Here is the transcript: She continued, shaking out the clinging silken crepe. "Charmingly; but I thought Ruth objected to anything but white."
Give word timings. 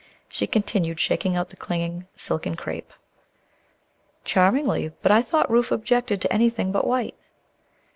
She 0.27 0.47
continued, 0.47 0.99
shaking 0.99 1.35
out 1.35 1.51
the 1.51 1.55
clinging 1.55 2.07
silken 2.15 2.55
crepe. 2.55 2.91
"Charmingly; 4.23 4.93
but 5.03 5.11
I 5.11 5.21
thought 5.21 5.47
Ruth 5.51 5.71
objected 5.71 6.23
to 6.23 6.33
anything 6.33 6.71
but 6.71 6.87
white." 6.87 7.13